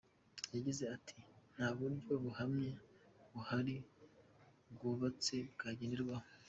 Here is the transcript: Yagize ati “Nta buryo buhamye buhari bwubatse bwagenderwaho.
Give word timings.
Yagize 0.55 0.83
ati 0.95 1.17
“Nta 1.53 1.67
buryo 1.77 2.13
buhamye 2.23 2.69
buhari 3.31 3.75
bwubatse 4.73 5.35
bwagenderwaho. 5.53 6.27